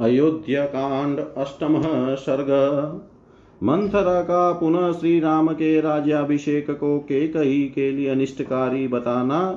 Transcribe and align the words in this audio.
अयोध्याकांड 0.00 1.20
अष्टम 1.36 1.82
सर्ग। 2.16 2.48
मंथरा 3.62 4.20
का 4.22 4.52
पुनः 4.52 4.92
श्री 4.92 5.20
राम 5.20 5.48
के 5.48 5.80
राज्याभिषेक 5.80 6.70
को 6.70 6.98
केकई 6.98 7.72
के 7.74 7.90
लिए 7.90 8.08
अनिष्टकारी 8.08 8.88
बताना, 8.88 9.50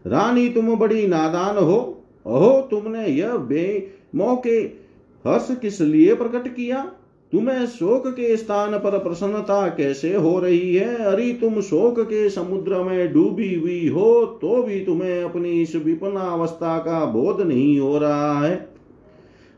रानी 0.07 0.49
तुम 0.49 0.77
बड़ी 0.77 1.07
नादान 1.07 1.65
हो। 1.65 2.05
अहो, 2.27 2.69
तुमने 2.71 3.07
यह 3.07 3.37
बे 3.37 3.89
मौके 4.15 4.89
हर्ष 5.27 5.57
किस 5.61 5.81
लिए 5.81 6.15
प्रकट 6.15 6.49
किया? 6.49 6.93
तुम्हें 7.33 7.67
शोक 7.67 8.07
के 8.07 8.37
स्थान 8.37 8.73
पर 8.73 8.99
प्रसन्नता 8.99 9.69
कैसे 9.69 10.15
हो 10.15 10.39
रही 10.39 10.75
है? 10.75 10.97
अरे, 10.97 11.33
तुम 11.33 11.61
शोक 11.61 12.01
के 12.01 12.31
समुद्र 12.31 12.83
में 12.83 13.13
डूबी 13.13 13.55
हुई 13.55 13.89
हो 13.89 14.25
तो 14.27 14.63
भी 14.63 14.81
तुम्हें 14.81 15.23
अपनी 15.23 15.63
इस 15.63 15.77
विपन्नावस्था 15.77 16.79
का 16.79 17.05
बोध 17.05 17.41
नहीं 17.41 17.81
हो 17.81 17.99
रहा 17.99 18.47
है। 18.47 18.69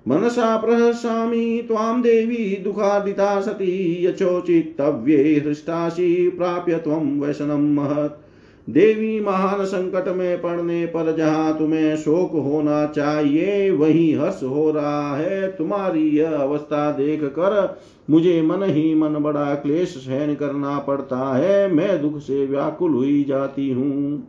मनसा 0.09 0.57
प्रहसामि 0.57 1.65
त्वां 1.69 2.03
देवी 2.03 2.57
दुखादिता 2.65 3.41
सती 3.41 4.05
यचोचितव्ये 4.07 5.43
हृष्टाशी 5.47 6.29
प्राप्य 6.29 6.75
त्वं 6.75 7.21
व्यसनं 7.21 7.75
महत्। 7.75 8.30
देवी 8.71 9.21
महान 9.21 9.65
संकट 9.65 10.09
में 10.09 10.41
पड़ने 10.41 10.87
पर 10.87 11.17
जहाँ 11.17 11.59
तुम्हें 11.59 11.97
शोक 11.97 12.31
होना 12.33 12.87
चाहिए, 12.87 13.71
वही 13.71 14.13
हर्ष 14.13 14.41
हो 14.43 14.71
रहा 14.71 15.17
है। 15.17 15.49
तुम्हारी 15.49 16.09
यह 16.09 16.37
अवस्था 16.37 16.93
देख 16.93 17.25
कर 17.25 17.81
मुझे 18.11 18.43
मन 18.43 18.63
ही 18.63 18.95
मन 18.95 19.15
बड़ा 19.15 19.55
क्लेश 19.55 19.89
सहन 19.89 20.35
करना 20.35 20.79
पड़ता 20.79 21.37
है। 21.37 21.73
मैं 21.73 22.03
दुख 22.03 22.19
से 22.19 22.47
व्याकुल 22.47 22.91
हुई 22.91 23.25
जाती 23.25 23.71
हूँ। 23.71 24.29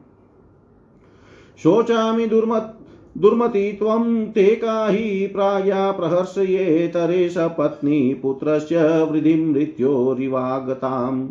शोचामि 1.64 2.26
दुर्मत, 2.26 2.78
दुर्मति 3.18 3.76
त्वं 3.80 4.26
ते 4.26 4.56
का 4.56 4.88
हि 4.90 5.28
प्राया 5.28 5.92
प्रहर्षये 5.92 6.88
तरे 6.88 7.34
पत्नी 7.40 8.14
पुत्रस्य 8.14 8.78
वृद्धि 9.04 9.36
मृत्यो 9.36 9.54
मृत्योरिवागताम्। 9.54 11.30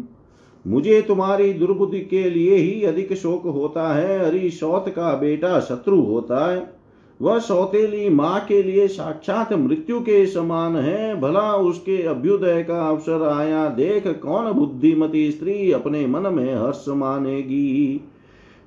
मुझे 0.66 1.02
तुम्हारी 1.02 1.52
दुर्बुद्धि 1.52 2.00
के 2.00 2.30
लिए 2.30 2.56
ही 2.56 2.84
अधिक 2.84 3.12
शोक 3.12 3.46
होता 3.46 3.94
है 3.94 4.26
हरि 4.26 4.50
सौत 4.50 4.88
का 4.88 5.14
बेटा 5.14 5.60
शत्रु 5.60 6.00
होता 6.00 6.52
है। 6.52 6.80
वह 7.20 7.38
सौतेली 7.38 8.08
माँ 8.08 8.44
के 8.48 8.62
लिए 8.62 8.88
साक्षात 8.88 9.52
मृत्यु 9.52 10.00
के 10.00 10.26
समान 10.26 10.76
है, 10.76 11.20
भला 11.20 11.54
उसके 11.54 12.02
अभ्युदय 12.02 12.62
का 12.62 12.88
अवसर 12.88 13.28
आया, 13.28 13.68
देख 13.68 14.06
कौन 14.06 14.52
बुद्धिमती 14.52 15.30
स्त्री 15.30 15.72
अपने 15.72 16.06
मन 16.06 16.32
में 16.34 16.54
हर्ष 16.54 16.84
मानेगी। 16.88 18.00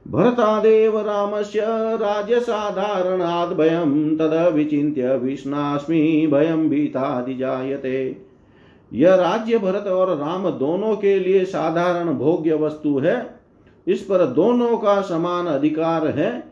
भरतादेव 0.08 1.00
रामस्य 1.00 1.62
राज्यसाधारणाद् 1.96 3.58
भयं 3.58 4.18
तद 4.18 4.52
विचिन्त्य 4.56 5.18
विष्णास्मि 5.18 6.30
भयं 6.32 6.70
भीतादिजायते 6.70 8.33
यह 8.94 9.16
राज्य 9.16 9.58
भरत 9.58 9.88
और 9.88 10.18
राम 10.18 10.50
दोनों 10.50 10.96
के 10.96 11.20
लिए 11.20 11.46
साधारण 11.46 12.14
भोग्य 12.14 12.54
वस्तु 12.54 12.98
है। 13.00 13.36
इस 13.88 14.02
पर 14.02 14.26
दोनों 14.26 14.78
का 14.78 15.02
समान 15.02 15.46
अधिकार 15.46 16.08
है। 16.08 16.44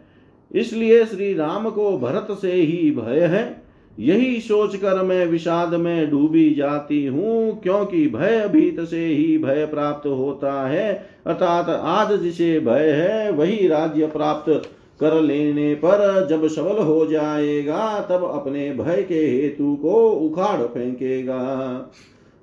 इसलिए 0.51 1.05
श्री 1.05 1.33
राम 1.33 1.69
को 1.69 1.97
भरत 1.97 2.27
से 2.41 2.51
ही 2.51 2.91
भय 2.91 3.19
है। 3.19 3.61
यही 3.99 4.39
सोचकर 4.41 5.01
मैं 5.01 5.25
विषाद 5.25 5.73
में 5.73 6.09
डूबी 6.09 6.53
जाती 6.53 7.05
हूँ, 7.05 7.61
क्योंकि 7.61 8.07
भय 8.07 8.47
भीत 8.47 8.79
से 8.81 9.05
ही 9.05 9.37
भय 9.37 9.65
प्राप्त 9.65 10.07
होता 10.07 10.67
है। 10.67 10.93
अर्थात 11.27 11.69
आज 11.69 12.13
जिसे 12.21 12.59
भय 12.59 12.89
है, 12.89 13.31
वही 13.31 13.67
राज्य 13.67 14.07
प्राप्त 14.07 14.69
कर 14.99 15.21
लेने 15.21 15.73
पर 15.75 16.27
जब 16.29 16.47
सबल 16.47 16.83
हो 16.83 17.05
जाएगा, 17.05 17.99
तब 17.99 18.23
अपने 18.33 18.71
भय 18.73 19.03
के 19.03 19.19
हेतु 19.27 19.75
को 19.75 20.09
उखाड़ 20.09 20.61
फेंकेगा। 20.61 21.39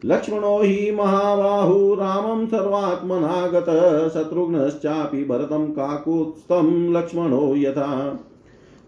लक्ष्मणो 0.05 0.63
हि 0.63 0.91
महाबाहु 0.91 1.95
रामं 1.95 2.47
सर्वात्मनागत, 2.47 3.67
शत्रुघ्नश्चापि 4.15 5.25
भरतं 5.25 5.67
काकुत्स्थं 5.67 6.93
लक्ष्मणो 6.93 7.57
यथा। 7.57 8.21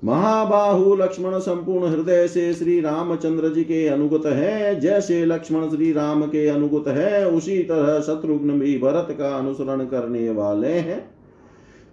महाबाहु 0.05 0.95
लक्ष्मण 0.95 1.39
संपूर्ण 1.39 1.87
हृदय 1.87 2.29
से 2.29 2.55
श्री 2.55 2.81
रामचंद्र 2.81 3.49
जी 3.49 3.65
के 3.65 3.87
अनुगत 3.87 4.27
है, 4.27 4.81
जैसे 4.81 5.25
लक्ष्मण 5.25 5.69
श्री 5.69 5.93
राम 5.93 6.23
के 6.23 6.49
अनुगत 6.49 6.89
है, 6.89 7.31
उसी 7.31 7.63
तरह 7.63 8.01
शत्रुघ्न 8.01 8.51
भी 8.51 8.79
भरत 8.79 9.07
का 9.11 9.37
अनुसरण 9.37 9.85
करने 9.85 10.31
वाले 10.31 10.69
हैं। 10.69 11.11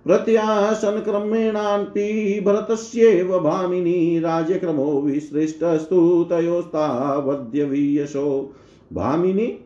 प्रत्यासन 0.06 1.00
क्रमेणान्ति 1.00 2.42
भरतस्येव 2.46 3.40
भामिनी 3.40 4.20
राज्यक्रमो 4.20 5.02
विश्रेष्टस्तु 5.02 6.28
तयोस्तावद्यवीयशो। 6.30 8.54
भामिनी, 8.94 9.60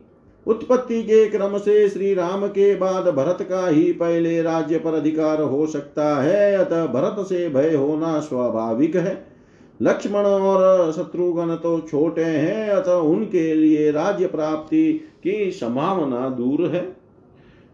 उत्पत्ति 0.46 1.02
के 1.02 1.28
क्रम 1.28 1.58
से 1.58 1.88
श्री 1.88 2.14
राम 2.14 2.46
के 2.46 2.76
बाद 2.76 3.08
भरत 3.08 3.38
का 3.42 3.68
ही 3.68 3.92
पहले 3.92 4.42
राज्य 4.42 4.78
पर 4.78 4.94
अधिकार 4.94 5.42
हो 5.42 5.66
सकता 5.66 6.22
है। 6.22 6.56
अतः 6.56 6.86
भरत 6.86 7.26
से 7.26 7.48
भय 7.48 7.74
होना 7.74 8.20
स्वाभाविक 8.20 8.96
है। 8.96 9.26
लक्ष्मण 9.82 10.20
और 10.20 10.92
शत्रुघ्न 10.92 11.56
तो 11.56 11.80
छोटे 11.80 12.24
हैं, 12.24 12.68
अतः 12.68 12.92
उनके 12.92 13.54
लिए 13.54 13.90
राज्य 13.90 14.26
प्राप्ति 14.26 14.92
की 15.24 15.50
संभावना 15.50 16.28
दूर 16.28 16.68
है। 16.68 16.96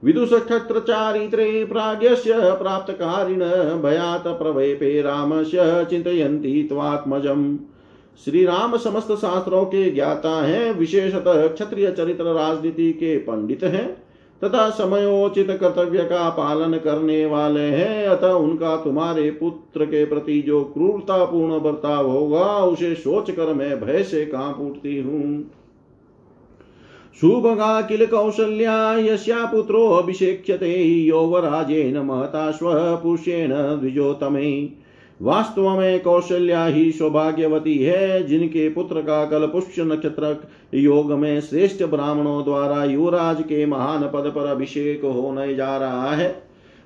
विदुष 0.05 0.33
क्षत्र 0.33 0.81
चारित्रे 0.81 1.65
प्राज्ञस्य 1.65 2.33
प्राप्त 2.37 2.93
कारिण 2.93 3.41
भयात 3.83 4.25
प्रवेपे 4.27 5.03
रामस्य 5.03 5.87
चिंतयन्ति 5.91 6.67
त्वात्मजम्। 6.69 7.59
श्री 8.25 8.45
राम 8.45 8.77
समस्त 8.77 9.12
शास्त्रों 9.12 9.65
के 9.65 9.91
ज्ञाता 9.91 10.47
हैं, 10.47 10.73
विशेषतः 10.79 11.47
क्षत्रिय 11.47 11.91
चरित्र 11.91 12.25
राजनीति 12.25 12.93
के 12.93 13.19
पंडित 13.19 13.65
हैं, 13.65 14.03
तथा 14.45 14.71
समयोचित 14.71 15.51
कर्तव्य 15.51 16.05
का 16.05 16.29
पालन 16.31 16.79
करने 16.79 17.27
वाले 17.27 17.61
हैं, 17.61 18.06
अतः 18.06 18.29
उनका 18.29 18.77
तुम्हारे 18.77 19.31
पुत्र 19.31 19.84
के 19.84 20.05
प्रति 20.05 20.43
जो 20.43 20.65
क्रूरतापूर्ण 20.65 21.61
बर्ताव 21.61 22.11
होगा, 22.11 22.59
उसे 22.59 22.95
सोच 22.95 23.31
कर 23.31 23.55
मैं 23.55 23.81
भय 23.81 24.03
से 24.03 24.25
काँप 24.27 24.61
उठती 24.61 24.99
हूँ। 25.00 25.50
सुभगा 27.21 27.81
किल 27.81 28.06
कौशल्या, 28.06 28.99
यस्या 28.99 29.45
पुत्रो 29.45 29.89
अभिषेक्ष्यते 29.89 30.85
यौवराजेन 30.85 31.99
महता 31.99 32.50
स्वपुष्येण 32.50 33.50
द्विजोतमे 33.53 34.88
वास्तव 35.23 35.79
में 35.79 36.01
कौशल्या 36.01 36.65
ही 36.65 36.93
सौभाग्यवती 36.93 37.79
है, 37.79 38.26
जिनके 38.26 38.69
पुत्र 38.69 39.00
का 39.00 39.25
कल 39.25 39.47
पुष्य 39.47 39.85
नक्षत्र 39.85 40.37
योग 40.75 41.12
में 41.12 41.41
श्रेष्ठ 41.41 41.85
ब्राह्मणों 41.85 42.44
द्वारा 42.44 42.85
युवराज 42.85 43.43
के 43.43 43.67
महान 43.67 44.03
पद 44.03 44.32
पर 44.37 44.47
अभिषेक 44.47 45.05
होने 45.05 45.55
जा 45.55 45.76
रहा 45.76 46.15
है। 46.15 46.29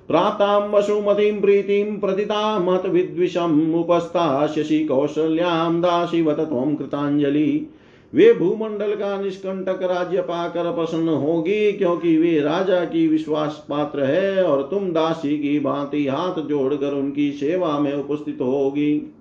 प्राप्तां 0.07 0.69
वसुमतीं 0.69 1.41
प्रीतिं 1.41 1.99
प्रतिता 1.99 2.59
मत 2.59 2.85
विद्विषम् 2.85 3.75
उपस्था 3.75 4.47
शशि 4.47 4.85
कौशल्यां 4.85 5.81
दासीवत 5.81 6.39
त्वं 6.39 6.75
कृतांजलि। 6.75 7.67
वे 8.13 8.33
भूमंडल 8.33 8.93
का 8.95 9.21
निष्कंटक 9.21 9.79
राज्य 9.83 10.21
पाकर 10.21 10.71
प्रसन्न 10.71 11.09
होगी, 11.09 11.71
क्योंकि 11.71 12.17
वे 12.17 12.39
राजा 12.39 12.83
की 12.85 13.07
विश्वास 13.07 13.65
पात्र 13.69 14.03
है 14.03 14.43
और 14.43 14.61
तुम 14.71 14.91
दासी 14.91 15.37
की 15.37 15.59
भांति 15.59 16.07
हाथ 16.07 16.41
जोड़कर 16.41 16.93
उनकी 16.93 17.31
सेवा 17.31 17.79
में 17.79 17.93
उपस्थित 17.93 18.41
होगी। 18.41 19.13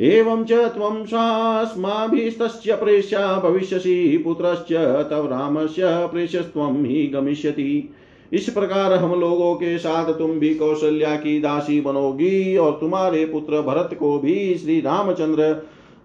एवं 0.00 0.44
च 0.44 0.52
त्वं 0.52 1.04
सास्माभिस्तस्य 1.04 2.76
प्रेष्या, 2.76 3.38
भविष्यसि 3.38 4.22
पुत्रश्च 4.24 4.72
तव 5.10 5.26
रामस्य 5.26 5.82
प्रेष्यस्त्वं 5.84 6.84
हि 6.84 7.06
गमिष्यति। 7.06 7.94
इस 8.32 8.48
प्रकार 8.48 8.92
हम 8.92 9.20
लोगों 9.20 9.54
के 9.54 9.78
साथ 9.78 10.12
तुम 10.12 10.30
भी 10.30 10.54
कौशल्या 10.54 11.16
की 11.16 11.38
दासी 11.40 11.80
बनोगी 11.80 12.56
और 12.56 12.78
तुम्हारे 12.80 13.24
पुत्र 13.24 13.60
भरत 13.60 13.96
को 14.00 14.18
भी 14.18 14.54
श्री 14.54 14.80
रामचंद्र 14.80 15.54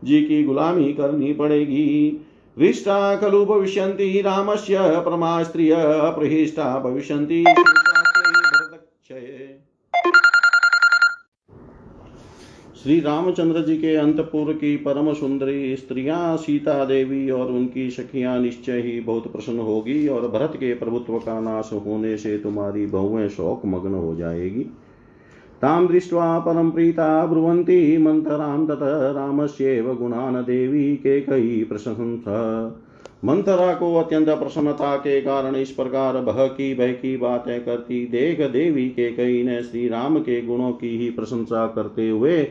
जी 0.03 0.21
की 0.21 0.43
गुलामी 0.43 0.93
करनी 0.93 1.33
पड़ेगी। 1.33 2.21
हृष्टा 2.57 3.15
खलु 3.15 3.45
भविष्यन्ति, 3.45 4.21
रामस्य 4.21 4.77
परमा 4.79 5.43
स्त्रिय 5.43 5.71
अपृहिष्टा 5.73 6.79
भविष्यन्ति। 6.79 7.43
श्री 12.83 12.99
रामचंद्र 12.99 13.61
जी 13.61 13.77
के 13.77 13.95
अंतपुर 13.95 14.53
की 14.53 14.75
परम 14.77 15.13
सुंदरी 15.13 15.75
स्त्रियाँ 15.75 16.37
सीता 16.37 16.85
देवी 16.85 17.29
और 17.29 17.51
उनकी 17.51 17.89
सखियाँ 17.89 18.39
निश्चय 18.39 18.81
ही 18.81 18.99
बहुत 18.99 19.31
प्रसन्न 19.31 19.59
होगी 19.59 20.07
और 20.07 20.27
भरत 20.27 20.53
के 20.55 20.73
प्रभुत्व 20.73 21.17
का 21.19 21.39
नाश 21.39 21.69
होने 21.73 22.17
से 22.17 22.37
तुम्हारी 22.37 22.85
बहुएँ 22.85 23.29
शोक 23.29 23.65
मग्न 23.65 23.93
हो 23.93 24.15
जाएगी। 24.15 24.65
ताम 25.61 25.87
दृष्ट्वा 25.87 26.39
परम 26.39 26.69
प्रीता 26.71 27.25
ब्रुवन्ति 27.25 27.97
मंथरां 27.97 28.65
तत 28.67 28.79
रामस्येव 29.15 29.93
गुणान 29.93 30.35
देवी 30.43 30.95
के 30.95 31.19
कई 31.21 31.63
प्रशंसा। 31.63 32.41
मंथरा 33.25 33.73
को 33.73 33.93
अत्यंत 33.95 34.29
प्रसन्नता 34.29 34.95
के 34.97 35.19
कारण 35.21 35.55
इस 35.55 35.71
प्रकार 35.71 36.17
बह 36.17 36.45
की 36.47 36.73
बह 36.75 36.91
की 36.93 37.15
बातें 37.17 37.63
करती 37.65 38.05
देख 38.05 38.41
देवी 38.51 38.89
के 38.89 39.11
कई 39.11 39.43
ने 39.43 39.61
श्री 39.63 39.87
राम 39.87 40.19
के 40.19 40.41
गुणों 40.41 40.71
की 40.71 40.97
ही 40.97 41.09
प्रशंसा 41.09 41.65
करते 41.67 42.09
हुए 42.09 42.43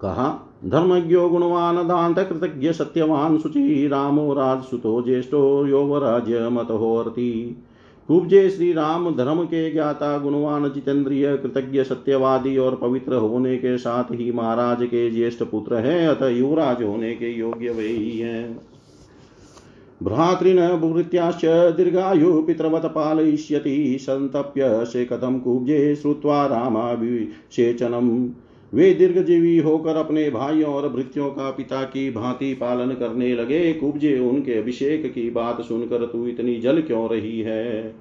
कहा, 0.00 0.28
धर्मज्ञो 0.64 1.28
गुणवान 1.28 1.76
दांत 1.88 2.18
कृतज्ञ 2.18 2.72
सत्यवान 2.72 3.38
शुचि 3.38 3.86
रामो 3.88 4.32
राजसुतो 4.34 5.00
ज्येष्ठो 5.02 5.66
योगराज्य 5.66 6.48
मतहोर्ति 6.48 7.32
कुब्जे 8.08 8.50
श्री 8.50 8.72
राम 8.72 9.16
धर्म 9.16 9.44
के 9.44 9.70
ज्ञाता 9.70 10.18
गुणवान 10.18 10.72
जितेंद्रिय 10.72 11.36
कृतज्ञ 11.36 11.84
सत्यवादी 11.84 12.56
और 12.56 12.76
पवित्र 12.76 13.14
होने 13.14 13.56
के 13.56 13.78
साथ 13.78 14.04
ही 14.04 14.32
महाराज 14.32 14.78
के 14.82 15.10
ज्येष्ठ 15.10 15.42
पुत्र 15.42 15.74
हैं, 15.74 16.08
अतः 16.08 16.26
युवराज 16.26 16.82
होने 16.82 17.14
के 17.14 17.32
योग्य 17.38 17.70
वे 17.70 17.86
ही 17.88 18.18
हैं। 18.18 18.60
भ्रातृन 20.02 20.68
भूभृत्याश्च 20.68 21.44
दीर्घायु 21.76 22.42
पितृवत 22.42 22.82
पालयिष्यति 22.84 23.98
सन्तप्य 24.00 24.84
से 24.84 25.04
कथं 25.04 25.40
कुब्जे 25.40 25.94
श्रुत्वा 25.96 26.46
रामाभिषेचनम्। 26.46 28.28
वे 28.74 28.94
दीर्घजीवी 28.94 29.58
होकर 29.58 29.96
अपने 29.96 30.30
भाइयों 30.30 30.74
और 30.74 30.88
भृत्यों 30.88 31.30
का 31.30 31.50
पिता 31.50 31.82
की 31.82 32.10
भांति 32.10 32.54
पालन 32.54 32.90
करने 32.90 33.34
लगे। 33.34 33.72
कुब्जे 33.72 34.18
उनके 34.18 34.58
अभिषेक 34.58 35.12
की 35.14 35.30
बात 35.30 35.60
सुनकर 35.60 36.06
तू 36.06 36.26
इतनी 36.26 36.56
जल 36.56 36.80
क्यों 36.80 37.08
रही 37.10 37.40
है? 37.40 37.94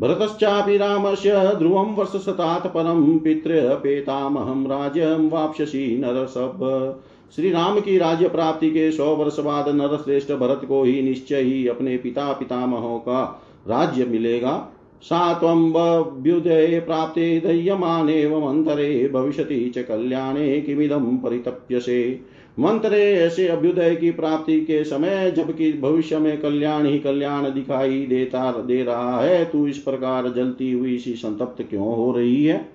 भरतश्चापि 0.00 0.76
रामस्य 0.76 1.54
ध्रुवं 1.58 1.94
वर्षशतात् 1.94 2.66
परं 2.66 3.18
पितृपेतामहं 3.18 4.66
राज्यं 4.66 5.30
वाप्स्यसि 5.30 5.98
नरसभ। 6.00 7.00
श्री 7.36 7.50
राम 7.50 7.80
की 7.80 7.98
राज्य 7.98 8.28
प्राप्ति 8.28 8.70
के 8.70 8.92
सौ 8.92 9.16
वर्ष 9.16 9.38
बाद 9.38 9.68
नरश्रेष्ठ 9.68 10.32
भरत 10.32 10.60
को 10.68 10.82
ही 10.82 11.02
निश्चय 11.02 11.40
ही 11.40 11.68
अपने 11.68 11.96
पिता 11.96 12.32
पितामहों 12.32 12.98
का 12.98 13.42
राज्य 13.68 14.04
मिलेगा। 14.04 14.72
सा 15.02 15.34
त्वम्बभ्युदये 15.34 16.80
प्राप्ते 16.80 17.40
दह्यमानेव 17.40 18.48
मन्तरे 18.48 19.08
भविष्यति 19.08 19.72
च 19.76 19.78
कल्याणे 19.78 20.60
किमिदं 20.60 21.16
परितप्यसे। 21.16 22.20
मंत्रे 22.58 23.02
ऐसे 23.14 23.48
अभ्युदय 23.48 23.94
की 23.94 24.10
प्राप्ति 24.10 24.60
के 24.60 24.84
समय 24.84 25.30
जबकि 25.30 25.72
भविष्य 25.72 26.18
में 26.18 26.40
कल्याण 26.40 26.86
ही 26.86 26.98
कल्याण 26.98 27.44
दिखाई 27.44 28.06
देता 28.06 28.50
दे 28.52 28.82
रहा 28.82 29.20
है, 29.20 29.44
तू 29.44 29.66
इस 29.66 29.78
प्रकार 29.78 30.28
जलती 30.28 30.72
हुई 30.72 30.98
सी 30.98 31.12
संतप्त 31.12 31.62
क्यों 31.70 31.94
हो 31.96 32.12
रही 32.12 32.44
है? 32.44 32.68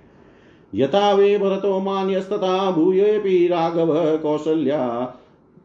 यथा 0.74 1.12
वे 1.12 1.38
भरतो 1.38 1.80
मान्यस्तथा 1.80 2.70
भूयेऽपि 2.70 3.46
राघव 3.46 4.16
कौसल्या 4.16 5.04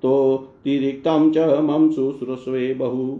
तो 0.01 0.37
तिरिक्तं 0.63 1.31
च 1.31 1.37
मम 1.37 1.89
शुश्रूषवे 1.91 2.73
बहु। 2.73 3.17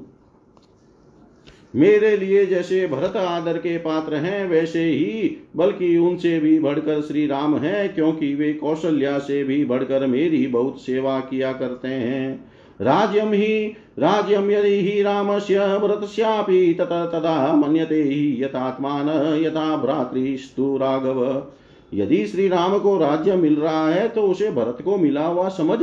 मेरे 1.75 2.17
लिए 2.17 2.45
जैसे 2.45 2.87
भरत 2.87 3.17
आदर 3.17 3.57
के 3.57 3.77
पात्र 3.77 4.15
हैं, 4.15 4.47
वैसे 4.49 4.83
ही, 4.83 5.37
बल्कि 5.55 5.97
उनसे 5.97 6.39
भी 6.39 6.59
बढ़कर 6.59 7.01
श्री 7.01 7.27
राम 7.27 7.57
है, 7.57 7.87
क्योंकि 7.87 8.35
वे 8.35 8.53
कौशल्या 8.53 9.19
से 9.19 9.43
भी 9.43 9.65
बढ़कर 9.65 10.05
मेरी 10.07 10.47
बहुत 10.47 10.81
सेवा 10.81 11.19
किया 11.19 11.51
करते 11.53 11.87
हैं। 11.87 12.45
राज्यम 12.81 13.33
ही, 13.33 13.75
राज्यम 13.99 14.51
यदि 14.51 14.81
ही 14.81 15.01
रामस्य 15.01 15.59
भरतस्यापि 15.59 16.73
तत 16.73 16.89
तदा 17.13 17.53
मन्यते 17.55 18.03
ही 18.03 18.43
यथात्मान 18.43 19.09
यथा 19.43 19.77
भ्रातृस्तु 19.77 20.77
राघव। 20.77 21.47
यदि 21.93 22.25
श्री 22.27 22.47
राम 22.47 22.77
को 22.79 22.97
राज्य 22.97 23.35
मिल 23.35 23.55
रहा 23.55 23.89
है 23.89 24.07
तो 24.09 24.21
उसे 24.21 24.51
भरत 24.51 24.77
को 24.85 24.97
मिला 24.97 25.25
हुआ 25.25 25.49
समझ। 25.49 25.79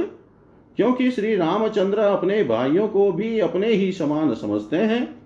क्योंकि 0.77 1.11
श्री 1.11 1.37
रामचंद्र 1.37 1.99
अपने 1.99 2.45
भाइयों 2.45 2.89
को 2.89 3.13
भी 3.13 3.39
अपने 3.41 3.69
ही 3.69 3.93
समान 3.93 4.35
समझते 4.35 4.77
हैं। 4.77 5.26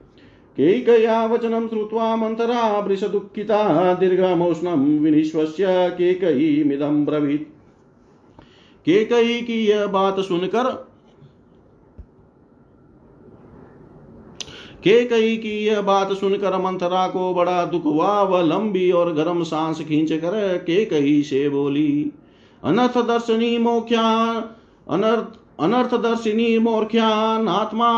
केकया 0.56 1.24
वचनं 1.26 1.68
श्रुत्वा 1.68 2.14
मन्तरा 2.16 2.78
वृषदुःखिता 2.78 3.62
दीर्घमोष्णं 3.94 4.98
विनिश्वस्य 4.98 5.66
केकयीमिदं 5.98 7.04
ब्रवीत्। 7.04 7.48
केकई 8.86 9.40
की 9.40 9.64
यह 9.66 9.86
बात 9.86 10.20
सुनकर 10.20 10.70
केकई 14.84 15.36
की 15.36 15.56
यह 15.66 15.80
बात 15.80 16.12
सुनकर 16.12 16.56
मंथरा 16.58 17.06
को 17.08 17.32
बड़ा 17.34 17.64
दुख 17.64 17.84
हुआ, 17.84 18.22
वह 18.22 18.42
लंबी 18.42 18.90
और 18.90 19.12
गर्म 19.12 19.42
सांस 19.42 19.80
खींच 19.80 20.12
कर 20.12 20.58
केकई 20.58 21.22
से 21.22 21.48
बोली 21.48 22.12
अनर्थ 22.62 22.98
दर्शनी 22.98 23.58
मोख्या 23.58 24.04
अनर्थ 24.88 25.38
अनर्थ 25.60 25.94
दर्शिनी 25.94 26.58
मोर्ख्यानात्मा 26.58 27.90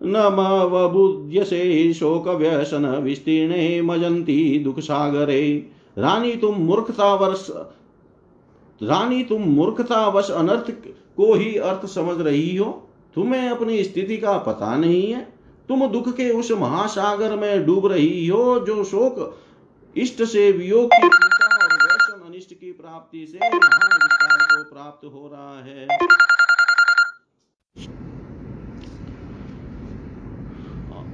नमवबुध्यसे 0.00 1.92
शोक 1.94 2.28
व्यसन 2.28 2.86
विस्तीर्णे 2.96 3.80
मजंती 3.82 4.58
दुख 4.58 4.78
सागरे 4.80 5.42
रानी 5.98 6.32
तुम 6.36 6.54
मूर्खता 6.56 7.14
वर्ष 7.14 7.46
रानी 8.80 9.22
तुम 9.24 9.42
मूर्खतावश 9.42 10.30
अनर्थ 10.30 10.70
को 11.16 11.32
ही 11.34 11.54
अर्थ 11.56 11.86
समझ 11.86 12.20
रही 12.20 12.56
हो। 12.56 12.88
तुम्हें 13.14 13.48
अपनी 13.48 13.82
स्थिति 13.84 14.16
का 14.16 14.36
पता 14.38 14.76
नहीं 14.76 15.12
है। 15.12 15.20
तुम 15.68 15.86
दुख 15.86 16.08
के 16.08 16.30
उस 16.30 16.50
महासागर 16.52 17.36
में 17.36 17.64
डूब 17.66 17.86
रही 17.86 18.26
हो 18.26 18.58
जो 18.60 18.84
शोक, 18.84 19.38
इष्ट 19.96 20.22
से 20.24 20.50
वियोग 20.52 20.86
की 20.86 21.06
और 21.06 21.72
वैसन 21.74 22.20
अनिष्ट 22.28 22.54
की 22.54 22.72
प्राप्ति 22.72 23.26
से 23.26 23.38
महान 23.38 23.54
विस्तार 23.94 24.38
को 24.42 24.62
प्राप्त 24.74 25.04
हो 25.04 25.30
रहा 25.32 25.58
है। 25.60 25.86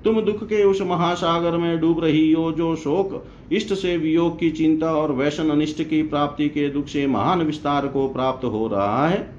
तुम 0.03 0.21
दुख 0.21 0.43
के 0.43 0.63
उस 0.63 0.81
महासागर 0.81 1.51
में 1.51 1.79
डूब 1.79 2.03
रही 2.03 2.31
हो, 2.31 2.51
जो 2.51 2.75
शोक, 2.75 3.25
इष्ट 3.51 3.73
से 3.73 3.97
वियोग 3.97 4.39
की 4.39 4.51
चिंता 4.51 4.93
और 4.93 5.11
वैशन 5.11 5.49
अनिष्ट 5.49 5.83
की 5.83 6.03
प्राप्ति 6.03 6.49
के 6.49 6.69
दुख 6.69 6.87
से 6.87 7.07
महान 7.07 7.41
विस्तार 7.41 7.87
को 7.87 8.07
प्राप्त 8.07 8.45
हो 8.45 8.67
रहा 8.67 9.07
है। 9.07 9.36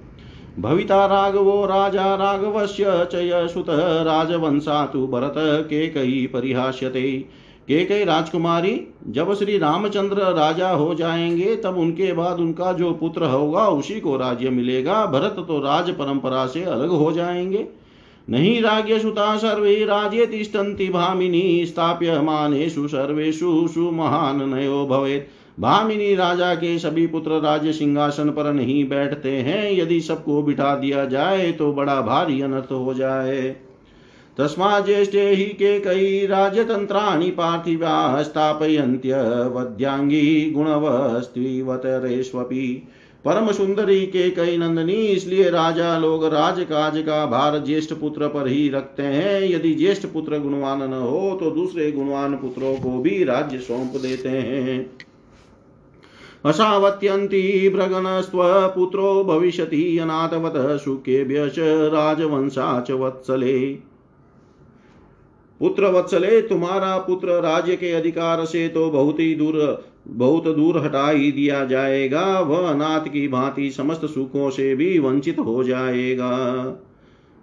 भविता 0.59 1.07
राघवो 1.07 1.67
राजा 1.67 2.15
राघवस्य 2.15 3.09
च 3.13 3.15
यशुतः 3.15 4.03
राजवंशा 4.03 4.87
तु 4.87 5.07
भरत 5.07 5.35
केकई 5.39 6.27
परिहास्यते। 6.27 7.13
केकई 7.69 8.05
राजकुमारी, 8.05 8.87
जब 9.09 9.35
श्री 9.35 9.59
रामचंद्र 9.59 10.17
राजा 10.17 10.71
हो 10.71 10.95
जाएँगे, 10.95 11.57
तब 11.57 11.79
उनके 11.79 12.13
बाद 12.13 12.41
उनका 12.41 12.73
जो 12.73 12.93
पुत्र 12.93 13.25
होगा, 13.25 13.69
उसी 13.69 14.01
को 14.01 14.17
राज्य 14.17 14.51
मिलेगा। 14.51 15.07
भरत 15.07 15.37
तो 15.49 15.59
राज 15.59 15.91
परंपरा 15.91 16.47
से 16.47 16.65
अलग 16.65 16.89
हो 16.89 17.13
जाएँगे। 17.13 17.67
नहीं 18.31 18.63
राज्य 18.63 18.99
सुता 18.99 19.37
सर्वे 19.37 19.85
राज्य 19.85 20.27
तिष्ठन्ति 20.27 20.89
भामिनी 20.89 21.67
स्थाप्य 21.67 22.21
मानेषु 22.21 22.89
सर्वेषु 22.89 23.69
सुमहान 23.69 24.55
नयो 24.55 24.87
भवेत्। 24.87 25.38
भामिनी 25.59 26.15
राजा 26.15 26.55
के 26.55 26.79
सभी 26.79 27.07
पुत्र 27.07 27.41
राज्य 27.41 27.73
सिंहासन 27.73 28.31
पर 28.31 28.53
नहीं 28.53 28.89
बैठते 28.89 29.31
हैं। 29.31 29.73
यदि 29.73 30.01
सबको 30.01 30.43
बिठा 30.43 30.77
दिया 30.77 31.05
जाए 31.05 31.53
तो 31.53 31.73
बड़ा 31.73 32.01
भारी 32.01 32.43
अनर्थ 32.43 32.73
हो 32.73 32.95
जाए। 32.95 33.57
तस्मा 34.39 34.81
ज्येष्ठे 34.81 35.29
ही 35.29 35.55
के 35.55 35.81
कई 35.81 36.27
राजतंत्राणि 36.27 37.31
पार्थिव्या 37.31 38.23
स्थापयन्त्य 38.23 39.15
वध्यांगी 39.55 40.51
गुणवस्त्रीवतरेष्वपि 40.51 42.89
परम 43.25 43.53
सुंदरी 43.53 44.07
के 44.07 44.31
कई 44.31 44.57
नंदनी, 44.57 44.93
इसलिए 44.93 45.51
राजा 45.51 45.99
लोग 45.99 46.25
राजकाज 46.25 46.99
का 46.99 47.27
भार 47.27 47.65
ज्येष्ठ 47.65 47.93
पुत्र 47.93 48.29
पर 48.29 48.49
ही 48.49 48.69
रखते 48.69 49.03
हैं। 49.03 49.45
यदि 49.45 49.75
ज्येष्ठ 49.75 50.07
पुत्र 50.07 50.39
गुणवान 50.39 50.91
न 50.91 50.95
हो 50.95 51.39
तो 51.41 51.51
दूसरे 51.51 51.93
गुणवान 51.93 52.37
पुत्रों 52.37 52.77
को 52.77 52.99
भी 52.99 53.25
राज्य 53.25 53.59
सौंप 53.59 53.93
देते 54.03 54.29
हैं। 54.29 54.91
असावत्यन्ति 56.49 57.71
भ्रगणस्त्वपुत्रो 57.75 59.25
भविष्यति 59.25 59.99
अनाथवतः 59.99 60.77
सुखेभ्य 60.77 61.49
च 61.49 61.59
राजवंशा 61.95 62.81
च 62.81 62.91
वत्सले। 62.91 63.59
पुत्र 65.61 65.87
वत्सले, 65.87 66.41
तुम्हारा 66.43 66.99
पुत्र 66.99 67.29
राज्य 67.29 67.77
के 67.77 67.93
अधिकार 67.93 68.45
से 68.45 68.69
तो 68.69 68.91
बहुत 68.91 69.21
ही 69.21 69.35
दूर, 69.35 69.85
बहुत 70.09 70.49
दूर 70.57 70.79
हटा 70.79 71.11
ही 71.11 71.33
दिया 71.33 71.65
जाएगा। 71.65 72.41
वह 72.41 72.69
अनाथ 72.69 73.01
की 73.01 73.29
भांति 73.29 73.71
समस्त 73.71 74.07
सुखों 74.07 74.51
से 74.51 74.75
भी 74.77 74.99
वंचित 74.99 75.39
हो 75.39 75.65
जाएगा। 75.65 76.33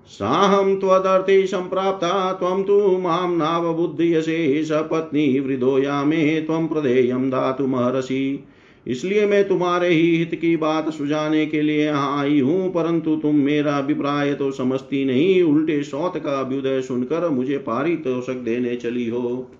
साहं 0.07 0.75
त्वदर्थे 0.75 1.47
सम्प्राप्ता 1.47 2.33
त्वं 2.33 2.63
तु 2.63 2.97
माँ 2.97 3.35
नावबुद्धयसे 3.35 4.63
सपत्नी 4.63 5.39
वृदोया 5.39 6.03
मे 6.03 6.41
त्वं 6.41 6.67
प्रदेयं 6.67 7.29
दातुमर्हसि। 7.29 8.43
इसलिए 8.85 9.25
मैं 9.25 9.47
तुम्हारे 9.47 9.89
ही 9.89 10.15
हित 10.17 10.33
की 10.41 10.55
बात 10.57 10.89
सुझाने 10.89 11.45
के 11.45 11.61
लिए 11.61 11.85
यहाँ 11.85 12.19
आई 12.19 12.39
हूँ, 12.39 12.69
परंतु 12.73 13.15
तुम 13.15 13.35
मेरा 13.35 13.77
अभिप्राय 13.77 14.33
तो 14.33 14.51
समझती 14.51 15.03
नहीं। 15.05 15.41
उल्टे 15.43 15.81
सौत 15.83 16.17
का 16.17 16.39
अभ्युदय 16.39 16.81
सुनकर 16.81 17.29
मुझे 17.29 17.57
पारितोषक 17.57 18.43
देने 18.45 18.75
चली 18.75 19.07
हो। 19.09 19.51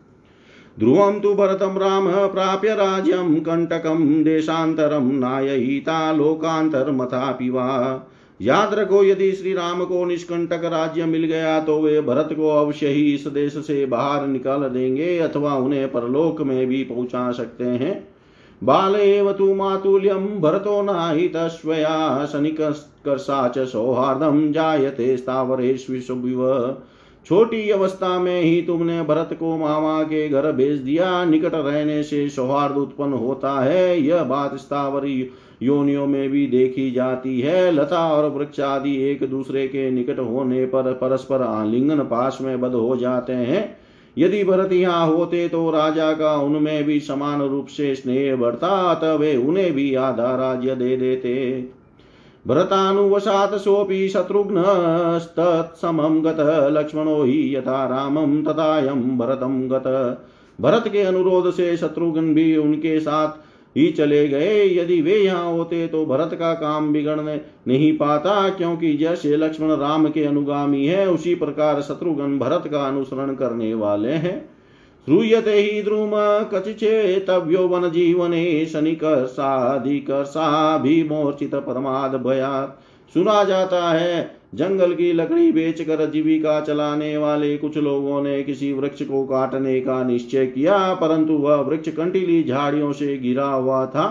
ध्रुवं 0.77 1.19
तु 1.19 1.33
भरतं 1.33 1.77
राम 1.77 2.09
प्राप्य 2.27 2.73
राज्यं 2.75 3.35
कण्टकं 3.41 4.23
देशान्तरं 4.23 5.11
नाययिता 5.11 6.11
लोकान्तरमथापि 6.13 7.49
वा 7.49 8.09
याद 8.39 8.73
रखो 8.73 9.03
यदि 9.03 9.31
श्री 9.31 9.53
राम 9.53 9.83
को 9.85 10.03
निष्कंटक 10.05 10.61
राज्य 10.65 11.05
मिल 11.05 11.23
गया 11.23 11.59
तो 11.59 11.79
वे 11.81 12.01
भरत 12.01 12.29
को 12.33 12.49
अवश्य 12.51 12.87
ही 12.87 13.13
इस 13.13 13.27
देश 13.27 13.53
से 13.57 13.85
बाहर 13.85 14.27
निकाल 14.27 14.63
देंगे, 14.63 15.17
अथवा 15.19 15.55
उन्हें 15.55 15.87
परलोक 15.91 16.41
में 16.41 16.65
भी 16.67 16.83
पहुँचा 16.83 17.31
सकते 17.31 17.63
हैं। 17.63 18.07
बालेव 18.65 19.31
तु 19.31 19.53
मातुल्यं 19.53 20.25
भरतो 20.41 20.81
नाहितस्वया 20.81 22.25
शनिकर्षा 22.25 23.47
च 23.47 23.65
सौहार्दं 23.65 24.51
जायते 24.51 25.15
स्थावरेष्विषुविव 25.17 26.43
छोटी 27.25 27.69
अवस्था 27.69 28.19
में 28.19 28.41
ही 28.41 28.61
तुमने 28.61 29.01
भरत 29.03 29.29
को 29.33 29.57
मामा 29.57 30.01
के 30.03 30.27
घर 30.29 30.51
भेज 30.51 30.79
दिया। 30.79 31.23
निकट 31.25 31.53
रहने 31.53 32.01
से 32.03 32.27
सौहार्द 32.29 32.75
उत्पन्न 32.75 33.13
होता 33.13 33.59
है। 33.61 34.01
यह 34.01 34.23
बात 34.23 34.55
स्थावर 34.55 35.07
योनियों 35.63 36.05
में 36.07 36.29
भी 36.29 36.45
देखी 36.47 36.91
जाती 36.91 37.39
है। 37.41 37.71
लता 37.71 38.07
और 38.13 38.29
वृक्ष 38.29 38.59
आदि 38.59 38.95
एक 39.03 39.29
दूसरे 39.29 39.67
के 39.67 39.89
निकट 39.91 40.19
होने 40.19 40.65
पर 40.65 40.93
परस्पर 40.93 41.41
आलिंगन 41.41 41.99
पास 41.99 42.37
में 42.41 42.59
बद 42.61 42.73
हो 42.73 42.95
जाते 42.97 43.33
हैं। 43.33 43.84
यदि 44.17 44.43
भरत 44.43 44.71
यहाँ 44.71 45.07
होते 45.07 45.49
तो 45.49 45.71
राजा 45.71 46.13
का 46.13 46.35
उनमें 46.35 46.83
भी 46.83 46.99
समान 46.99 47.41
रूप 47.41 47.67
से 47.67 47.95
स्नेह 47.95 48.35
बढ़ता 48.35 48.67
अतः 48.67 49.13
वे 49.13 49.37
उन्हें 49.37 49.73
भी 49.73 49.95
आधा 49.95 50.35
राज्य 50.35 50.75
दे 50.75 50.97
देते। 50.97 51.67
भरतानुवशात् 52.47 53.55
सोऽपि 53.55 54.09
शत्रुघ्नस्तत्समं 54.09 56.25
गत, 56.25 56.69
लक्ष्मणो 56.71 57.23
हि 57.23 57.55
यथा 57.55 57.85
रामं 57.85 58.43
तथायं 58.43 59.17
भरतं 59.17 59.69
गत। 59.69 60.17
भरत 60.61 60.87
के 60.87 61.01
अनुरोध 61.01 61.53
से 61.53 61.77
शत्रुघ्न 61.77 62.33
भी 62.33 62.57
उनके 62.57 62.99
साथ 62.99 63.44
ही 63.75 63.89
चले 63.91 64.27
गए। 64.27 64.65
यदि 64.75 65.01
वे 65.01 65.17
यहाँ 65.17 65.51
होते 65.51 65.87
तो 65.87 66.05
भरत 66.05 66.33
का 66.33 66.53
काम 66.53 66.91
बिगड़ने 66.93 67.39
नहीं 67.67 67.91
पाता, 67.97 68.49
क्योंकि 68.49 68.93
जैसे 68.93 69.35
लक्ष्मण 69.37 69.71
राम 69.71 70.09
के 70.09 70.23
अनुगामी 70.23 70.85
है, 70.85 71.07
उसी 71.09 71.35
प्रकार 71.35 71.81
शत्रुघ्न 71.81 72.37
भरत 72.39 72.67
का 72.67 72.87
अनुसरण 72.87 73.33
करने 73.35 73.73
वाले 73.73 74.11
हैं। 74.11 74.37
श्रूयते 75.07 75.53
ही 75.53 75.81
द्रुम 75.81 76.11
कचिचेतव्यो 76.51 77.67
जीवने 77.89 78.43
मोर्चित 81.03 81.55
परमाद 81.55 82.15
भयात। 82.15 82.81
सुना 83.13 83.43
जाता 83.43 83.89
है। 83.89 84.35
जंगल 84.55 84.93
की 84.93 85.11
लकड़ी 85.13 85.51
बेचकर 85.51 86.05
जीविका 86.05 86.59
चलाने 86.61 87.15
वाले 87.17 87.55
कुछ 87.57 87.77
लोगों 87.77 88.21
ने 88.21 88.41
किसी 88.43 88.71
वृक्ष 88.73 89.01
को 89.01 89.23
काटने 89.25 89.79
का 89.81 90.03
निश्चय 90.03 90.45
किया, 90.45 90.93
परंतु 90.93 91.33
वह 91.33 91.55
वृक्ष 91.57 91.89
कंटीली 91.89 92.43
झाड़ियों 92.43 92.91
से 92.93 93.17
गिरा 93.17 93.47
हुआ 93.47 93.85
था, 93.85 94.05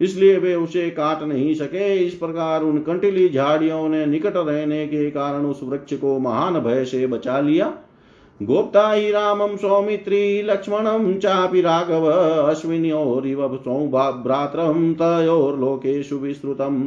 इसलिए 0.00 0.36
वे 0.38 0.54
उसे 0.54 0.88
काट 0.90 1.22
नहीं 1.22 1.54
सके। 1.54 1.94
इस 1.96 2.14
प्रकार 2.14 2.62
उन 2.62 2.78
कंटीली 2.78 3.28
झाड़ियों 3.28 3.88
ने 3.88 4.04
निकट 4.06 4.36
रहने 4.36 4.86
के 4.86 5.10
कारण 5.10 5.46
उस 5.46 5.60
वृक्ष 5.62 5.94
को 5.94 6.18
महान 6.18 6.58
भय 6.60 6.84
से 6.84 7.06
बचा 7.06 7.40
लिया। 7.40 7.72
गोप्ता 8.40 8.90
ही 8.90 9.10
रामम, 9.10 9.56
सौमित्री 9.56 10.42
लक्ष्मणम, 10.42 11.12
चापि 11.14 11.60
राघव 11.60 12.06
अश्विन्योरिव 12.06 13.46
भ्रातरं 13.46 14.92
तयोर्लोकेषु 14.94 16.16
विस्तृतम् 16.16 16.82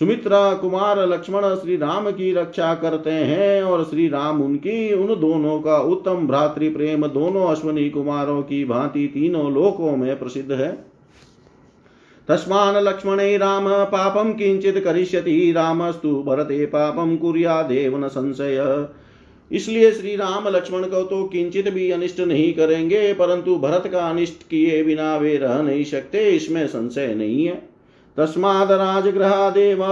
सुमित्रा, 0.00 0.52
कुमार, 0.54 0.98
लक्ष्मण 1.08 1.42
श्री 1.54 1.76
राम 1.76 2.10
की 2.10 2.32
रक्षा 2.32 2.74
करते 2.74 3.10
हैं 3.10 3.62
और 3.62 3.84
श्री 3.84 4.08
राम 4.08 4.42
उनकी, 4.42 4.92
उन 4.94 5.14
दोनों 5.20 5.58
का 5.60 5.76
उत्तम 5.82 6.26
भ्रातृ 6.26 6.68
प्रेम 6.70 7.06
दोनों 7.06 7.46
अश्वनी 7.46 7.88
कुमारों 7.90 8.42
की 8.42 8.64
भांति 8.64 9.06
तीनों 9.06 9.52
लोकों 9.52 9.96
में 9.96 10.18
प्रसिद्ध 10.18 10.52
है। 10.52 10.70
तस्मान 12.28 12.76
लक्ष्मणे 12.76 13.36
राम 13.36 13.68
पापम 13.84 14.32
किंचित 14.32 14.78
करिष्यति, 14.84 15.52
रामस्तु 15.52 16.22
भरते 16.22 16.64
पापम 16.66 17.16
कुरियादेव 17.16 17.96
न 17.98 18.08
संशय। 18.08 18.88
इसलिए 19.50 19.92
श्री 19.92 20.16
राम 20.16 20.48
लक्ष्मण 20.48 20.84
को 20.84 21.02
तो 21.02 21.22
किंचित 21.24 21.68
भी 21.68 21.90
अनिष्ट 21.90 22.20
नहीं 22.20 22.52
करेंगे, 22.54 23.12
परंतु 23.12 23.56
भरत 23.56 23.86
का 23.86 24.00
अनिष्ट 24.00 24.42
किए 24.50 24.82
बिना 24.84 25.16
वे 25.16 25.36
रह 25.36 25.62
नहीं 25.62 25.84
सकते, 25.84 26.28
इसमें 26.30 26.66
संशय 26.66 27.14
नहीं 27.14 27.46
है। 27.46 27.75
तस्माद् 28.16 28.72
राजगृहादेव 28.72 29.84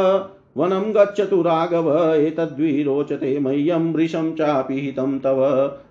वनं 0.57 0.93
गच्छतु 0.95 1.41
राघव 1.43 2.15
एतद्विरोचते 2.15 3.39
मह्यं 3.39 3.93
वृषं 3.93 4.33
चापि 4.33 4.81
हितं 4.81 5.19
तव। 5.19 5.41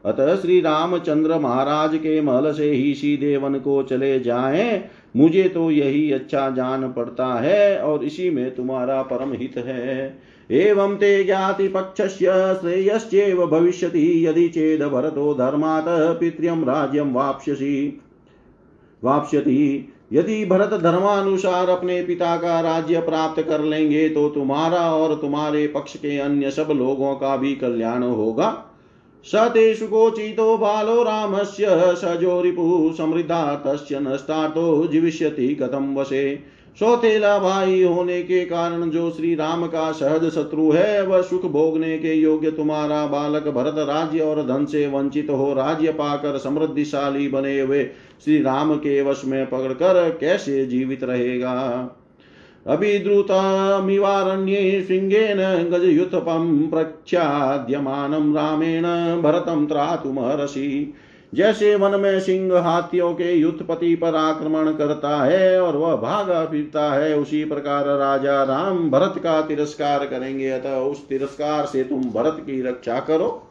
अतः 0.06 0.36
श्री 0.36 0.60
रामचंद्र 0.62 1.40
महाराज 1.40 1.96
के 1.96 2.22
महल 2.22 2.52
से 2.54 2.70
ही 2.72 2.94
सीधे 2.94 3.38
वन 3.38 3.60
को 3.60 3.84
चले 3.84 4.20
जाएँ। 4.20 4.84
मुझे 5.18 5.44
तो 5.44 5.72
यही 5.72 6.12
अच्छा 6.12 6.50
जान 6.50 6.92
पड़ता 6.92 7.28
है 7.34 7.78
और 7.80 8.04
इसी 8.04 8.30
में 8.30 8.56
तुम्हारा 8.56 9.02
परम 9.02 9.34
हित 9.34 9.58
है। 9.58 10.20
एवं 10.52 10.96
ते 10.96 11.24
ज्ञाति 11.24 11.68
पक्षस्य 11.68 12.58
श्रेयश्चेव 12.62 13.46
भविष्यति, 13.48 14.26
यदि 14.28 14.48
चेद 14.48 14.84
भरतो 14.84 15.34
धर्मात् 15.34 16.20
पितृं 16.20 16.64
राज्यं 16.64 17.14
वाप्स्यसि। 17.14 18.02
वाप्स्यति। 19.04 19.90
यदि 20.14 20.44
भरत 20.46 20.74
धर्मानुसार 20.74 21.70
अपने 21.70 22.02
पिता 22.04 22.36
का 22.38 22.60
राज्य 22.62 23.00
प्राप्त 23.00 23.42
कर 23.42 23.62
लेंगे 23.62 24.08
तो 24.10 24.28
तुम्हारा 24.30 24.82
और 24.94 25.16
तुम्हारे 25.16 25.66
पक्ष 25.68 25.96
के 25.96 26.18
अन्य 26.20 26.52
सब 26.52 26.68
लोगों 26.72 27.16
का 27.16 27.36
भी 27.38 27.56
कल्याण 27.56 28.04
होगा। 28.04 28.50
सतेषु 29.26 29.88
कोचितो 29.88 30.58
बालो 30.58 31.02
रामस्य 31.04 31.66
सजो 31.96 32.42
रिपु 32.42 32.94
समृद्धा 32.98 33.44
तस्य 33.66 34.00
नष्टातो 34.00 34.88
जीविष्यति 34.88 35.48
कथं 35.56 35.96
वशे 35.96 36.24
सौतेला 36.80 37.40
भाई 37.40 37.84
होने 37.84 38.22
के 38.22 38.46
कारण 38.46 38.90
जो 38.90 39.12
श्री 39.12 39.36
राम 39.36 39.68
का 39.68 39.92
सहज 39.92 40.30
शत्रु 40.30 40.72
है, 40.72 41.04
वह 41.04 41.22
सुख 41.22 41.46
भोगने 41.46 41.98
के 41.98 42.14
योग्य 42.14 42.52
तुम्हारा 42.52 43.06
बालक 43.06 43.48
भरत 43.48 43.76
राज्य 43.78 44.20
और 44.20 44.48
धन 44.48 44.66
से 44.66 44.88
वंचित 44.88 45.30
हो 45.30 45.54
राज्य 45.54 45.92
पाकर 45.92 46.38
समृद्धिशाली 46.38 47.28
बने 47.28 47.62
हुए 47.62 47.90
श्री 48.26 48.42
राम 48.42 48.76
के 48.76 49.02
वश 49.02 49.22
में 49.26 49.50
पकड़कर 49.50 50.18
कैसे 50.20 50.66
जीवित 50.66 51.04
रहेगा? 51.04 51.90
अभिद्रुतमिवारण्ये 52.68 54.86
शृङ्गेन 54.88 55.70
गजयुथपं 55.70 56.70
प्रख्याद्यमानं 56.70 58.34
रामेण 58.34 58.84
भरतं 59.22 59.66
त्रातुमर्हसि 59.66 60.94
जैसे 61.34 61.76
वन 61.76 62.00
में 62.00 62.20
सिंह 62.20 62.60
हाथियों 62.60 63.14
के 63.14 63.32
युद्धपति 63.34 63.96
पर 63.96 64.16
आक्रमण 64.16 64.72
करता 64.72 65.24
है 65.24 65.62
और 65.62 65.78
वह 65.78 65.96
भागा 65.96 66.46
फिरता 66.46 66.94
है, 66.94 67.18
उसी 67.18 67.46
प्रकार 67.46 67.86
राजा 67.86 68.44
राम 68.44 68.90
भरत 68.92 69.14
का 69.18 69.42
तिरस्कार 69.42 70.06
करेंगे। 70.06 70.50
अतः 70.50 70.76
उस 70.76 71.08
तिरस्कार 71.08 71.66
से 71.66 71.84
तुम 71.84 72.04
भरत 72.04 72.38
की 72.40 72.62
रक्षा 72.62 73.00
करो। 73.00 73.50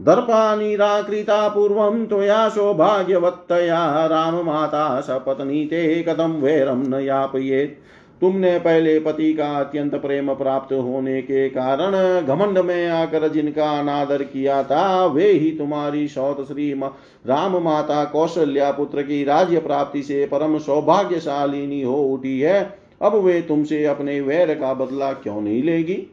दर्पा 0.00 0.56
निराकृता 0.56 1.48
पूर्वं 1.48 2.06
त्वया 2.06 2.48
सौभाग्यवत्तया 2.48 4.06
राम 4.06 4.34
माता 4.46 5.00
सपत्नी 5.00 5.64
ते 5.64 6.02
कदम 6.08 6.32
वैरं 6.32 6.88
न 6.88 6.94
यापयेत्। 6.94 7.80
तुमने 8.20 8.58
पहले 8.58 9.00
पति 9.00 9.34
का 9.34 9.48
अत्यंत 9.48 9.94
प्रेम 9.94 10.34
प्राप्त 10.34 10.72
होने 10.72 11.22
के 11.22 11.48
कारण 11.48 12.26
घमंड 12.26 12.58
में 12.58 12.88
आकर 12.88 13.28
जिनका 13.28 13.78
अनादर 13.78 14.22
किया 14.22 14.62
था, 14.62 15.06
वे 15.06 15.32
ही 15.32 15.50
तुम्हारी 15.50 16.08
सौत 16.08 16.48
श्री 16.48 16.80
राम 17.26 17.56
माता 17.56 18.04
कौशल्या 18.04 18.70
पुत्र 18.70 19.02
की 19.02 19.24
राज्य 19.24 19.60
प्राप्ति 19.60 20.02
से 20.02 20.26
परम 20.26 20.58
सौभाग्यशालिनी 20.58 21.82
हो 21.82 22.02
उठी 22.02 22.40
है। 22.40 22.78
अब 23.02 23.14
वे 23.14 23.42
तुमसे 23.42 23.84
अपने 23.84 24.20
वैर 24.20 24.54
का 24.54 24.74
बदला 24.74 25.12
क्यों 25.12 25.40
नहीं 25.40 25.62
लेगी? 25.62 26.06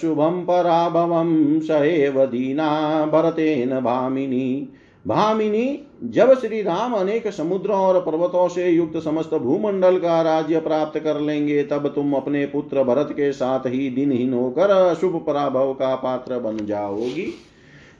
शुभं 0.00 0.44
पराभवं 0.44 1.60
स 1.60 1.70
एव 1.70 2.26
दीना 2.26 3.06
भरतेन 3.06 3.80
भामिनी। 3.80 4.68
भामिनी, 5.06 5.80
जब 6.04 6.40
श्री 6.40 6.62
राम 6.62 6.92
अनेक 6.92 7.28
समुद्रों 7.28 7.76
और 7.76 8.00
पर्वतों 8.00 8.48
से 8.48 8.68
युक्त 8.70 8.96
समस्त 8.98 9.34
भूमंडल 9.34 9.98
का 9.98 10.22
राज्य 10.22 10.60
प्राप्त 10.60 10.98
कर 10.98 11.20
लेंगे, 11.20 11.62
तब 11.62 11.88
तुम 11.88 12.12
अपने 12.12 12.46
पुत्र 12.46 12.84
भरत 12.84 13.08
के 13.10 13.32
साथ 13.32 13.60
ही 13.66 13.90
दिनहीन 13.90 14.32
होकर 14.32 14.94
शुभ 14.94 15.24
पराभव 15.26 15.72
का 15.72 15.94
पात्र 15.94 16.38
बन 16.38 16.66
जाओगी। 16.66 17.34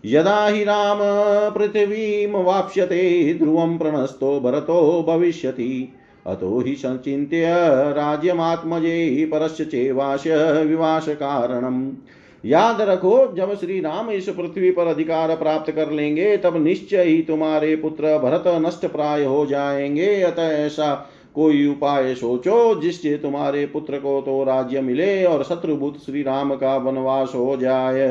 यदा 0.04 0.46
हि 0.46 0.64
राम 0.64 0.98
पृथिवीं 1.50 2.44
वाप्स्यते, 2.44 3.34
ध्रुवं 3.34 3.78
प्रणस्तो 3.78 4.40
भरतो 4.40 5.04
भविष्यति। 5.08 5.92
अतो 6.26 6.60
हि 6.60 6.74
सञ्चिन्त्य 6.74 7.44
राज्यमात्मजे 7.92 9.28
परस्य 9.32 9.64
चेवास्य 9.64 10.62
विवासकारणम्। 10.62 11.92
याद 12.44 12.80
रखो, 12.80 13.34
जब 13.36 13.54
श्री 13.54 13.80
राम 13.80 14.10
इस 14.10 14.28
पृथ्वी 14.28 14.70
पर 14.70 14.86
अधिकार 14.86 15.36
प्राप्त 15.36 15.72
कर 15.72 15.90
लेंगे, 15.90 16.36
तब 16.36 16.64
निश्चय 16.64 17.02
ही 17.02 17.22
तुम्हारे 17.22 17.76
पुत्र 17.76 18.18
भरत 18.18 18.44
नष्ट 18.46 18.86
प्राय 18.86 19.24
हो 19.24 19.46
जाएँगे। 19.46 20.22
अतः 20.22 20.42
ऐसा 20.42 21.10
कोई 21.34 21.66
उपाय 21.66 22.14
सोचो, 22.14 22.80
जिससे 22.80 23.16
तुम्हारे 23.16 23.66
पुत्र 23.66 23.98
को 23.98 24.20
तो 24.20 24.44
राज्य 24.44 24.80
मिले 24.80 25.24
और 25.24 25.44
शत्रुभूत 25.44 25.98
श्री 26.06 26.22
राम 26.22 26.54
का 26.54 26.76
वनवास 26.76 27.32
हो 27.34 27.56
जाए। 27.56 28.08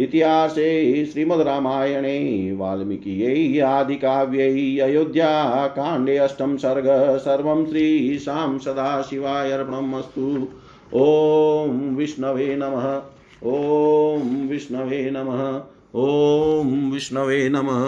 इतिहासे 0.00 1.04
श्रीमद्रामायणे 1.06 2.52
वाल्मीकियै 2.52 3.60
आदिकाव्यै 3.60 4.78
अयोध्याकाण्डे 4.78 6.16
अष्टम 6.16 6.56
सर्ग 6.56 7.16
सर्वं 7.18 7.66
श्रीशां 7.66 8.58
सदाशिवाय 8.58 9.50
अर्पणम् 9.50 9.94
अस्तु 9.94 10.48
ॐ 10.94 11.94
विष्णवे 11.96 12.56
नमः। 12.56 13.02
ॐ 13.44 14.48
विष्णवे 14.48 15.10
नमः। 15.10 15.60
ॐ 15.94 16.90
विष्णवे 16.92 17.48
नमः। 17.48 17.80